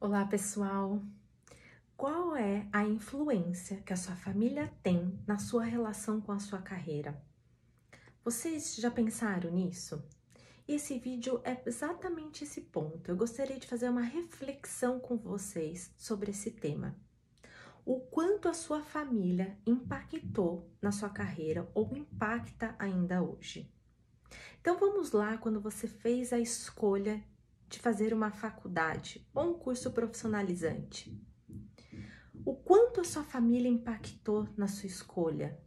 Olá, 0.00 0.24
pessoal! 0.24 1.02
Qual 1.96 2.36
é 2.36 2.68
a 2.72 2.84
influência 2.84 3.78
que 3.78 3.92
a 3.92 3.96
sua 3.96 4.14
família 4.14 4.72
tem 4.80 5.18
na 5.26 5.38
sua 5.38 5.64
relação 5.64 6.20
com 6.20 6.30
a 6.30 6.38
sua 6.38 6.62
carreira? 6.62 7.20
Vocês 8.24 8.76
já 8.76 8.92
pensaram 8.92 9.50
nisso? 9.50 10.00
Esse 10.68 11.00
vídeo 11.00 11.40
é 11.42 11.60
exatamente 11.66 12.44
esse 12.44 12.60
ponto. 12.60 13.10
Eu 13.10 13.16
gostaria 13.16 13.58
de 13.58 13.66
fazer 13.66 13.88
uma 13.88 14.02
reflexão 14.02 15.00
com 15.00 15.16
vocês 15.16 15.92
sobre 15.96 16.30
esse 16.30 16.52
tema. 16.52 16.96
O 17.84 17.98
quanto 17.98 18.48
a 18.48 18.54
sua 18.54 18.80
família 18.80 19.58
impactou 19.66 20.70
na 20.80 20.92
sua 20.92 21.10
carreira 21.10 21.68
ou 21.74 21.92
impacta 21.96 22.76
ainda 22.78 23.20
hoje. 23.20 23.68
Então 24.60 24.78
vamos 24.78 25.10
lá 25.10 25.36
quando 25.38 25.60
você 25.60 25.88
fez 25.88 26.32
a 26.32 26.38
escolha 26.38 27.20
de 27.68 27.78
fazer 27.78 28.14
uma 28.14 28.30
faculdade 28.30 29.26
ou 29.34 29.50
um 29.50 29.54
curso 29.54 29.90
profissionalizante? 29.90 31.16
O 32.44 32.54
quanto 32.54 33.00
a 33.00 33.04
sua 33.04 33.22
família 33.22 33.68
impactou 33.68 34.48
na 34.56 34.66
sua 34.66 34.86
escolha? 34.86 35.58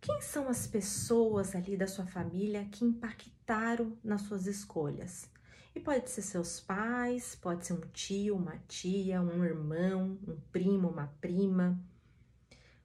Quem 0.00 0.20
são 0.20 0.48
as 0.48 0.66
pessoas 0.66 1.56
ali 1.56 1.76
da 1.76 1.88
sua 1.88 2.06
família 2.06 2.64
que 2.70 2.84
impactaram 2.84 3.98
nas 4.04 4.22
suas 4.22 4.46
escolhas? 4.46 5.28
E 5.74 5.80
pode 5.80 6.08
ser 6.08 6.22
seus 6.22 6.60
pais, 6.60 7.34
pode 7.34 7.66
ser 7.66 7.72
um 7.72 7.80
tio, 7.92 8.36
uma 8.36 8.56
tia, 8.68 9.20
um 9.20 9.44
irmão, 9.44 10.18
um 10.26 10.38
primo, 10.52 10.88
uma 10.88 11.08
prima. 11.20 11.78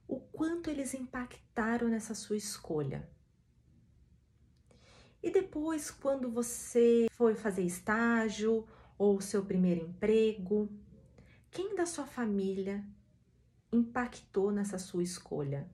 O 0.08 0.18
quanto 0.18 0.68
eles 0.68 0.92
impactaram 0.92 1.88
nessa 1.88 2.14
sua 2.14 2.36
escolha? 2.36 3.08
E 5.22 5.30
depois, 5.30 5.90
quando 5.90 6.28
você 6.28 7.06
foi 7.12 7.36
fazer 7.36 7.62
estágio 7.62 8.66
ou 8.98 9.20
seu 9.20 9.44
primeiro 9.44 9.80
emprego, 9.80 10.68
quem 11.50 11.76
da 11.76 11.86
sua 11.86 12.04
família 12.04 12.84
impactou 13.72 14.50
nessa 14.50 14.78
sua 14.78 15.02
escolha? 15.02 15.70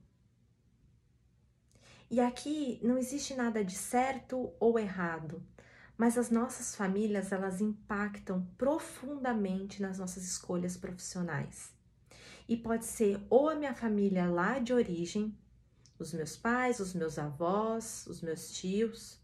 E 2.10 2.20
aqui 2.20 2.78
não 2.82 2.98
existe 2.98 3.34
nada 3.34 3.64
de 3.64 3.74
certo 3.74 4.52
ou 4.60 4.78
errado, 4.78 5.42
mas 5.96 6.18
as 6.18 6.30
nossas 6.30 6.74
famílias 6.74 7.32
elas 7.32 7.60
impactam 7.60 8.46
profundamente 8.58 9.80
nas 9.80 9.98
nossas 9.98 10.24
escolhas 10.24 10.76
profissionais. 10.76 11.72
E 12.48 12.56
pode 12.56 12.84
ser 12.84 13.20
ou 13.28 13.48
a 13.48 13.54
minha 13.54 13.74
família 13.74 14.26
lá 14.26 14.58
de 14.58 14.72
origem, 14.72 15.36
os 15.98 16.12
meus 16.12 16.36
pais, 16.36 16.80
os 16.80 16.94
meus 16.94 17.18
avós, 17.18 18.06
os 18.06 18.22
meus 18.22 18.52
tios, 18.52 19.20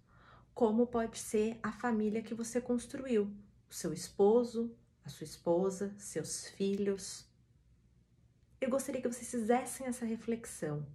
como 0.55 0.87
pode 0.87 1.19
ser 1.19 1.59
a 1.63 1.73
família 1.73 2.23
que 2.23 2.33
você 2.33 2.61
construiu, 2.61 3.31
o 3.69 3.75
seu 3.75 3.93
esposo, 3.93 4.75
a 5.05 5.09
sua 5.09 5.25
esposa, 5.25 5.93
seus 5.99 6.47
filhos. 6.47 7.27
Eu 8.61 8.71
gostaria 8.71 9.03
que 9.03 9.09
vocês 9.09 9.31
fizessem 9.31 9.87
essa 9.87 10.07
reflexão. 10.07 10.87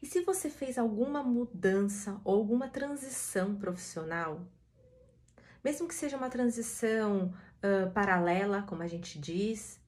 E 0.00 0.06
se 0.06 0.22
você 0.22 0.48
fez 0.48 0.78
alguma 0.78 1.22
mudança 1.22 2.20
ou 2.24 2.36
alguma 2.36 2.68
transição 2.68 3.56
profissional, 3.56 4.40
mesmo 5.62 5.86
que 5.86 5.94
seja 5.94 6.16
uma 6.16 6.30
transição 6.30 7.34
uh, 7.58 7.90
paralela, 7.92 8.62
como 8.62 8.82
a 8.82 8.88
gente 8.88 9.18
diz, 9.18 9.80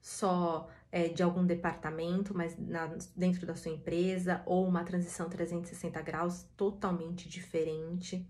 só 0.00 0.70
é, 0.92 1.08
de 1.08 1.22
algum 1.22 1.46
departamento, 1.46 2.36
mas 2.36 2.54
na, 2.58 2.86
dentro 3.16 3.46
da 3.46 3.56
sua 3.56 3.72
empresa, 3.72 4.42
ou 4.44 4.68
uma 4.68 4.84
transição 4.84 5.26
360 5.28 6.00
graus 6.02 6.44
totalmente 6.54 7.30
diferente. 7.30 8.28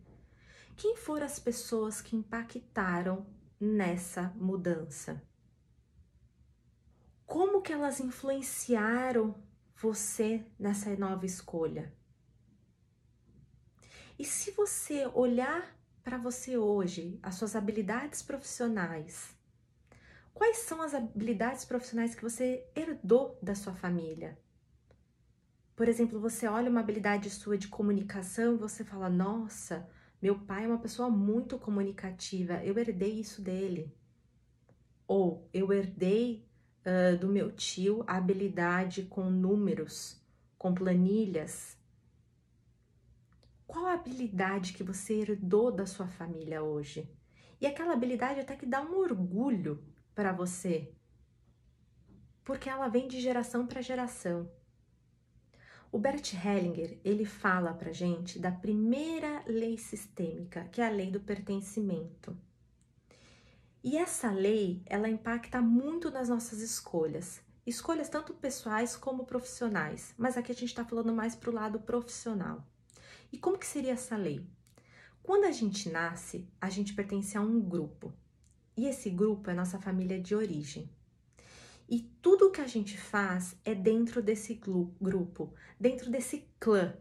Quem 0.76 0.96
foram 0.96 1.26
as 1.26 1.40
pessoas 1.40 2.00
que 2.00 2.14
impactaram 2.14 3.26
nessa 3.60 4.32
mudança? 4.36 5.20
Como 7.26 7.60
que 7.60 7.72
elas 7.72 7.98
influenciaram 7.98 9.34
você 9.74 10.46
nessa 10.56 10.94
nova 10.96 11.26
escolha? 11.26 11.92
E 14.16 14.24
se 14.24 14.52
você 14.52 15.06
olhar 15.14 15.76
para 16.04 16.16
você 16.16 16.56
hoje, 16.56 17.18
as 17.22 17.34
suas 17.34 17.56
habilidades 17.56 18.22
profissionais, 18.22 19.34
Quais 20.34 20.58
são 20.58 20.80
as 20.80 20.94
habilidades 20.94 21.64
profissionais 21.64 22.14
que 22.14 22.22
você 22.22 22.66
herdou 22.74 23.38
da 23.42 23.54
sua 23.54 23.74
família? 23.74 24.38
Por 25.76 25.88
exemplo, 25.88 26.20
você 26.20 26.46
olha 26.46 26.70
uma 26.70 26.80
habilidade 26.80 27.30
sua 27.30 27.56
de 27.58 27.68
comunicação 27.68 28.54
e 28.54 28.58
você 28.58 28.84
fala: 28.84 29.08
Nossa, 29.08 29.88
meu 30.20 30.38
pai 30.38 30.64
é 30.64 30.68
uma 30.68 30.78
pessoa 30.78 31.10
muito 31.10 31.58
comunicativa, 31.58 32.62
eu 32.64 32.78
herdei 32.78 33.20
isso 33.20 33.42
dele. 33.42 33.92
Ou 35.06 35.48
eu 35.52 35.72
herdei 35.72 36.46
uh, 36.86 37.18
do 37.18 37.28
meu 37.28 37.50
tio 37.52 38.04
a 38.06 38.16
habilidade 38.16 39.02
com 39.04 39.28
números, 39.28 40.20
com 40.56 40.72
planilhas. 40.72 41.76
Qual 43.66 43.86
a 43.86 43.94
habilidade 43.94 44.74
que 44.74 44.84
você 44.84 45.14
herdou 45.14 45.72
da 45.72 45.86
sua 45.86 46.06
família 46.06 46.62
hoje? 46.62 47.10
E 47.60 47.66
aquela 47.66 47.94
habilidade 47.94 48.40
até 48.40 48.54
que 48.54 48.66
dá 48.66 48.82
um 48.82 48.96
orgulho 48.96 49.82
para 50.14 50.32
você, 50.32 50.92
porque 52.44 52.68
ela 52.68 52.88
vem 52.88 53.08
de 53.08 53.20
geração 53.20 53.66
para 53.66 53.80
geração. 53.80 54.50
O 55.90 55.98
Bert 55.98 56.32
Hellinger, 56.34 56.98
ele 57.04 57.24
fala 57.24 57.74
para 57.74 57.92
gente 57.92 58.38
da 58.38 58.50
primeira 58.50 59.42
lei 59.46 59.76
sistêmica, 59.76 60.64
que 60.72 60.80
é 60.80 60.86
a 60.86 60.90
lei 60.90 61.10
do 61.10 61.20
pertencimento. 61.20 62.36
E 63.84 63.98
essa 63.98 64.30
lei, 64.30 64.82
ela 64.86 65.08
impacta 65.08 65.60
muito 65.60 66.10
nas 66.10 66.28
nossas 66.28 66.60
escolhas, 66.60 67.42
escolhas 67.66 68.08
tanto 68.08 68.32
pessoais 68.32 68.96
como 68.96 69.26
profissionais, 69.26 70.14
mas 70.16 70.36
aqui 70.36 70.52
a 70.52 70.54
gente 70.54 70.68
está 70.68 70.84
falando 70.84 71.12
mais 71.12 71.34
para 71.36 71.50
o 71.50 71.54
lado 71.54 71.80
profissional. 71.80 72.66
E 73.30 73.38
como 73.38 73.58
que 73.58 73.66
seria 73.66 73.92
essa 73.92 74.16
lei? 74.16 74.46
Quando 75.22 75.44
a 75.44 75.52
gente 75.52 75.90
nasce, 75.90 76.48
a 76.60 76.68
gente 76.68 76.94
pertence 76.94 77.36
a 77.36 77.40
um 77.40 77.60
grupo. 77.60 78.12
E 78.76 78.86
esse 78.86 79.10
grupo 79.10 79.50
é 79.50 79.54
nossa 79.54 79.78
família 79.78 80.20
de 80.20 80.34
origem. 80.34 80.90
E 81.88 82.00
tudo 82.22 82.50
que 82.50 82.60
a 82.60 82.66
gente 82.66 82.96
faz 82.96 83.56
é 83.64 83.74
dentro 83.74 84.22
desse 84.22 84.54
grupo, 84.54 85.52
dentro 85.78 86.10
desse 86.10 86.48
clã. 86.58 86.94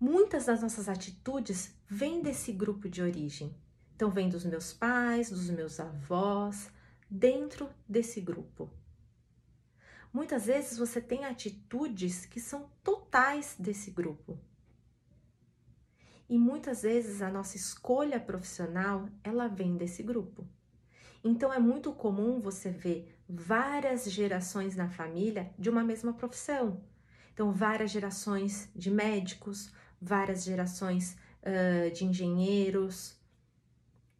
Muitas 0.00 0.46
das 0.46 0.62
nossas 0.62 0.88
atitudes 0.88 1.74
vêm 1.88 2.22
desse 2.22 2.52
grupo 2.52 2.88
de 2.88 3.02
origem. 3.02 3.54
Então, 3.94 4.10
vem 4.10 4.28
dos 4.28 4.44
meus 4.44 4.72
pais, 4.72 5.30
dos 5.30 5.48
meus 5.50 5.78
avós, 5.78 6.70
dentro 7.08 7.68
desse 7.88 8.20
grupo. 8.20 8.70
Muitas 10.12 10.46
vezes 10.46 10.78
você 10.78 11.00
tem 11.00 11.24
atitudes 11.24 12.24
que 12.24 12.40
são 12.40 12.70
totais 12.82 13.56
desse 13.58 13.90
grupo. 13.90 14.38
E 16.28 16.38
muitas 16.38 16.82
vezes 16.82 17.20
a 17.20 17.30
nossa 17.30 17.56
escolha 17.56 18.18
profissional, 18.18 19.08
ela 19.22 19.46
vem 19.46 19.76
desse 19.76 20.02
grupo. 20.02 20.46
Então 21.22 21.52
é 21.52 21.58
muito 21.58 21.92
comum 21.92 22.40
você 22.40 22.70
ver 22.70 23.18
várias 23.28 24.10
gerações 24.10 24.76
na 24.76 24.88
família 24.88 25.52
de 25.58 25.70
uma 25.70 25.82
mesma 25.82 26.12
profissão. 26.12 26.82
Então, 27.32 27.50
várias 27.52 27.90
gerações 27.90 28.70
de 28.76 28.90
médicos, 28.90 29.72
várias 30.00 30.44
gerações 30.44 31.16
uh, 31.42 31.90
de 31.90 32.04
engenheiros. 32.04 33.18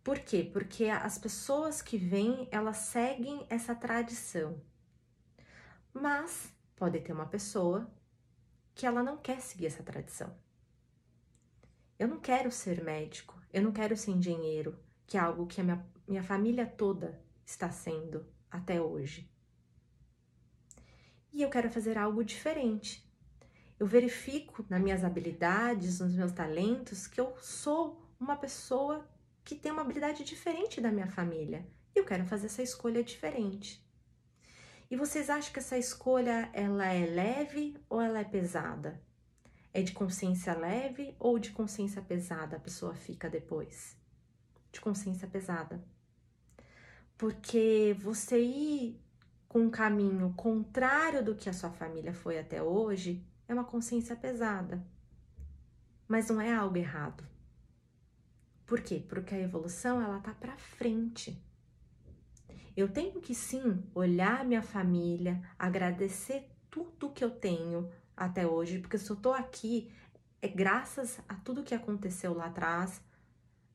Por 0.02 0.18
quê? 0.18 0.50
Porque 0.52 0.86
as 0.86 1.16
pessoas 1.16 1.80
que 1.80 1.96
vêm, 1.96 2.48
elas 2.50 2.78
seguem 2.78 3.46
essa 3.48 3.74
tradição. 3.74 4.60
Mas 5.92 6.52
pode 6.74 6.98
ter 7.00 7.12
uma 7.12 7.26
pessoa 7.26 7.88
que 8.74 8.84
ela 8.84 9.02
não 9.02 9.16
quer 9.16 9.40
seguir 9.40 9.66
essa 9.66 9.82
tradição. 9.82 10.34
Eu 11.98 12.08
não 12.08 12.18
quero 12.20 12.50
ser 12.50 12.82
médico, 12.82 13.40
eu 13.52 13.62
não 13.62 13.72
quero 13.72 13.96
ser 13.96 14.10
engenheiro, 14.10 14.78
que 15.06 15.16
é 15.16 15.20
algo 15.20 15.46
que 15.46 15.60
a 15.60 15.64
minha, 15.64 15.86
minha 16.08 16.22
família 16.22 16.66
toda 16.66 17.22
está 17.46 17.70
sendo 17.70 18.26
até 18.50 18.80
hoje. 18.80 19.30
E 21.32 21.42
eu 21.42 21.50
quero 21.50 21.70
fazer 21.70 21.98
algo 21.98 22.24
diferente. 22.24 23.08
Eu 23.78 23.86
verifico 23.86 24.64
nas 24.68 24.80
minhas 24.80 25.04
habilidades, 25.04 26.00
nos 26.00 26.14
meus 26.14 26.32
talentos, 26.32 27.06
que 27.06 27.20
eu 27.20 27.36
sou 27.40 28.08
uma 28.20 28.36
pessoa 28.36 29.08
que 29.44 29.54
tem 29.54 29.70
uma 29.72 29.82
habilidade 29.82 30.24
diferente 30.24 30.80
da 30.80 30.90
minha 30.90 31.08
família. 31.08 31.66
E 31.94 31.98
eu 31.98 32.04
quero 32.04 32.24
fazer 32.24 32.46
essa 32.46 32.62
escolha 32.62 33.04
diferente. 33.04 33.84
E 34.90 34.96
vocês 34.96 35.28
acham 35.28 35.52
que 35.52 35.58
essa 35.58 35.76
escolha 35.76 36.50
ela 36.52 36.86
é 36.86 37.06
leve 37.06 37.76
ou 37.88 38.00
ela 38.00 38.20
é 38.20 38.24
pesada? 38.24 39.02
É 39.76 39.82
de 39.82 39.90
consciência 39.90 40.56
leve 40.56 41.16
ou 41.18 41.36
de 41.36 41.50
consciência 41.50 42.00
pesada 42.00 42.56
a 42.56 42.60
pessoa 42.60 42.94
fica 42.94 43.28
depois? 43.28 43.96
De 44.70 44.80
consciência 44.80 45.26
pesada. 45.26 45.82
Porque 47.18 47.96
você 47.98 48.40
ir 48.40 49.04
com 49.48 49.62
um 49.62 49.70
caminho 49.70 50.32
contrário 50.36 51.24
do 51.24 51.34
que 51.34 51.50
a 51.50 51.52
sua 51.52 51.70
família 51.70 52.14
foi 52.14 52.38
até 52.38 52.62
hoje 52.62 53.26
é 53.48 53.52
uma 53.52 53.64
consciência 53.64 54.14
pesada. 54.14 54.80
Mas 56.06 56.28
não 56.28 56.40
é 56.40 56.54
algo 56.54 56.76
errado. 56.76 57.24
Por 58.64 58.80
quê? 58.80 59.04
Porque 59.08 59.34
a 59.34 59.40
evolução 59.40 60.00
ela 60.00 60.20
tá 60.20 60.32
para 60.32 60.56
frente. 60.56 61.36
Eu 62.76 62.88
tenho 62.88 63.20
que 63.20 63.34
sim 63.34 63.82
olhar 63.92 64.44
minha 64.44 64.62
família, 64.62 65.42
agradecer 65.58 66.48
tudo 66.70 67.10
que 67.10 67.24
eu 67.24 67.30
tenho 67.30 67.90
até 68.16 68.46
hoje, 68.46 68.78
porque 68.78 68.98
se 68.98 69.10
eu 69.10 69.16
tô 69.16 69.32
aqui 69.32 69.90
é 70.40 70.48
graças 70.48 71.18
a 71.26 71.34
tudo 71.34 71.62
que 71.62 71.74
aconteceu 71.74 72.34
lá 72.34 72.46
atrás, 72.46 73.00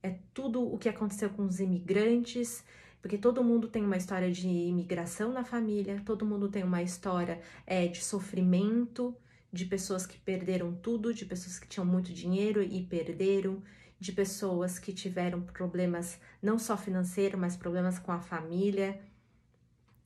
é 0.04 0.20
tudo 0.34 0.62
o 0.62 0.78
que 0.78 0.88
aconteceu 0.88 1.30
com 1.32 1.44
os 1.44 1.60
imigrantes, 1.60 2.64
porque 3.02 3.18
todo 3.18 3.44
mundo 3.44 3.68
tem 3.68 3.84
uma 3.84 3.98
história 3.98 4.32
de 4.32 4.48
imigração 4.48 5.32
na 5.32 5.44
família, 5.44 6.02
todo 6.06 6.26
mundo 6.26 6.48
tem 6.48 6.64
uma 6.64 6.84
história 6.84 7.42
é, 7.66 7.88
de 7.88 8.04
sofrimento, 8.04 9.16
de 9.52 9.66
pessoas 9.66 10.06
que 10.06 10.20
perderam 10.20 10.74
tudo, 10.76 11.14
de 11.14 11.26
pessoas 11.26 11.58
que 11.58 11.68
tinham 11.68 11.86
muito 11.86 12.14
dinheiro 12.14 12.62
e 12.62 12.84
perderam, 12.84 13.64
de 14.00 14.12
pessoas 14.12 14.78
que 14.78 14.94
tiveram 14.94 15.42
problemas 15.42 16.20
não 16.42 16.60
só 16.60 16.78
financeiros, 16.78 17.40
mas 17.40 17.58
problemas 17.58 17.98
com 17.98 18.12
a 18.12 18.22
família, 18.22 19.00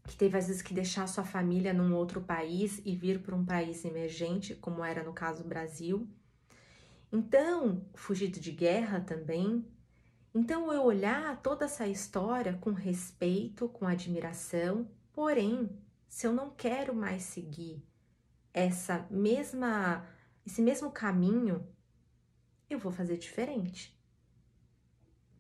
que 0.04 0.16
teve 0.16 0.38
às 0.38 0.48
vezes 0.48 0.62
que 0.62 0.74
deixar 0.74 1.08
sua 1.08 1.24
família 1.24 1.74
num 1.74 1.96
outro 1.96 2.22
país 2.22 2.82
e 2.86 2.96
vir 2.96 3.22
para 3.22 3.36
um 3.36 3.46
país 3.46 3.86
emergente, 3.86 4.56
como 4.56 4.84
era 4.84 5.04
no 5.04 5.14
caso 5.14 5.44
do 5.44 5.50
Brasil. 5.50 6.08
Então, 7.12 7.86
fugido 7.94 8.40
de 8.40 8.52
guerra 8.52 9.00
também. 9.00 9.66
Então, 10.34 10.74
eu 10.74 10.84
olhar 10.84 11.42
toda 11.42 11.66
essa 11.66 11.88
história 11.88 12.58
com 12.60 12.72
respeito, 12.72 13.70
com 13.70 13.88
admiração, 13.88 14.90
porém, 15.14 15.70
se 16.10 16.28
eu 16.28 16.34
não 16.34 16.50
quero 16.50 16.94
mais 16.94 17.24
seguir 17.24 17.84
essa 18.54 19.08
mesma 19.10 20.06
esse 20.46 20.62
mesmo 20.62 20.92
caminho, 20.92 21.66
eu 22.70 22.78
vou 22.78 22.92
fazer 22.92 23.18
diferente. 23.18 23.98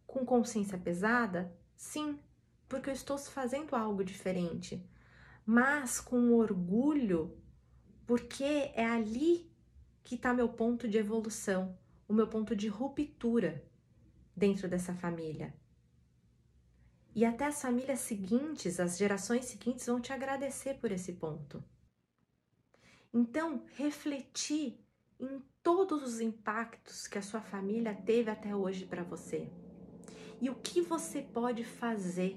Com 0.08 0.26
consciência 0.26 0.78
pesada? 0.78 1.54
Sim, 1.76 2.18
porque 2.74 2.90
eu 2.90 2.94
estou 2.96 3.20
fazendo 3.20 3.76
algo 3.76 4.04
diferente, 4.04 4.84
mas 5.46 6.02
com 6.02 6.34
orgulho, 6.34 7.38
porque 8.08 8.72
é 8.74 8.84
ali 8.84 9.48
que 10.04 10.16
está 10.16 10.34
meu 10.34 10.50
ponto 10.50 10.88
de 10.88 10.98
evolução, 10.98 11.78
o 12.08 12.14
meu 12.16 12.28
ponto 12.28 12.56
de 12.56 12.68
ruptura 12.68 13.64
dentro 14.36 14.68
dessa 14.68 14.92
família. 14.92 15.54
E 17.14 17.24
até 17.24 17.46
as 17.46 17.62
famílias 17.62 18.00
seguintes, 18.00 18.80
as 18.80 18.98
gerações 18.98 19.46
seguintes 19.46 19.86
vão 19.86 20.02
te 20.02 20.12
agradecer 20.12 20.80
por 20.80 20.92
esse 20.92 21.14
ponto. 21.14 21.64
Então, 23.14 23.66
refletir 23.76 24.84
em 25.20 25.44
todos 25.62 26.02
os 26.02 26.20
impactos 26.20 27.06
que 27.06 27.20
a 27.20 27.22
sua 27.22 27.40
família 27.40 27.94
teve 27.94 28.32
até 28.32 28.56
hoje 28.56 28.88
para 28.88 29.04
você. 29.04 29.48
E 30.42 30.50
o 30.50 30.56
que 30.56 30.82
você 30.82 31.22
pode 31.22 31.64
fazer 31.64 32.36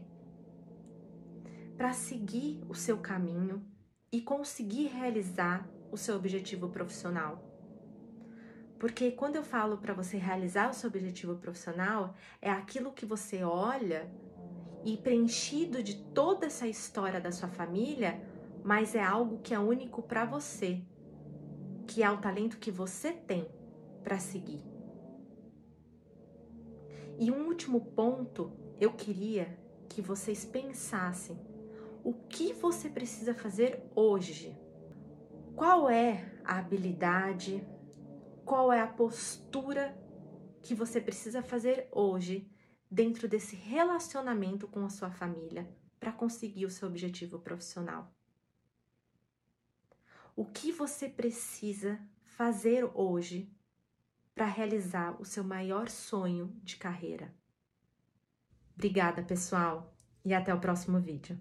para 1.77 1.93
seguir 1.93 2.61
o 2.69 2.75
seu 2.75 2.99
caminho 2.99 3.65
e 4.11 4.21
conseguir 4.21 4.87
realizar 4.87 5.69
o 5.91 5.97
seu 5.97 6.17
objetivo 6.17 6.69
profissional. 6.69 7.43
Porque 8.79 9.11
quando 9.11 9.37
eu 9.37 9.43
falo 9.43 9.79
para 9.79 9.95
você 9.95 10.17
realizar 10.17 10.71
o 10.71 10.75
seu 10.75 10.89
objetivo 10.89 11.37
profissional, 11.37 12.15
é 12.41 12.51
aquilo 12.51 12.93
que 12.93 13.07
você 13.07 13.43
olha 13.43 14.11
e 14.85 14.97
preenchido 14.97 15.83
de 15.83 15.97
toda 15.97 16.47
essa 16.47 16.67
história 16.67 17.21
da 17.21 17.33
sua 17.33 17.49
família, 17.49 18.21
mas 18.65 18.95
é 18.95 19.03
algo 19.03 19.39
que 19.39 19.55
é 19.55 19.59
único 19.59 20.03
para 20.03 20.25
você 20.25 20.83
que 21.87 22.03
é 22.03 22.11
o 22.11 22.19
talento 22.19 22.59
que 22.59 22.71
você 22.71 23.13
tem 23.13 23.49
para 24.03 24.19
seguir. 24.19 24.63
E 27.19 27.31
um 27.31 27.47
último 27.47 27.81
ponto, 27.81 28.53
eu 28.81 28.93
queria 28.93 29.59
que 29.89 30.03
vocês 30.03 30.45
pensassem 30.45 31.39
o 32.07 32.15
que 32.15 32.53
você 32.53 32.89
precisa 32.89 33.35
fazer 33.35 33.83
hoje. 33.95 34.57
Qual 35.57 35.91
é 35.91 36.41
a 36.45 36.59
habilidade, 36.59 37.67
qual 38.45 38.73
é 38.73 38.81
a 38.81 38.87
postura 38.87 39.99
que 40.63 40.75
você 40.75 41.01
precisa 41.01 41.43
fazer 41.43 41.89
hoje 41.91 42.49
dentro 42.89 43.27
desse 43.27 43.57
relacionamento 43.57 44.69
com 44.69 44.85
a 44.85 44.89
sua 44.91 45.11
família 45.11 45.69
para 45.99 46.13
conseguir 46.13 46.67
o 46.67 46.71
seu 46.71 46.87
objetivo 46.87 47.41
profissional? 47.41 48.15
o 50.37 50.45
que 50.45 50.71
você 50.71 51.09
precisa 51.09 51.99
fazer 52.23 52.85
hoje 52.95 53.51
para 54.35 54.45
realizar 54.45 55.19
o 55.19 55.25
seu 55.25 55.43
maior 55.43 55.89
sonho 55.89 56.55
de 56.63 56.77
carreira. 56.77 57.35
Obrigada, 58.75 59.23
pessoal, 59.23 59.97
e 60.23 60.35
até 60.35 60.53
o 60.53 60.61
próximo 60.61 61.01
vídeo. 61.01 61.41